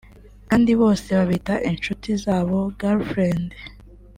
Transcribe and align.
kandi 0.49 0.71
bose 0.81 1.07
babita 1.17 1.53
inshuti 1.69 2.09
zabo(girlfriend) 2.23 3.49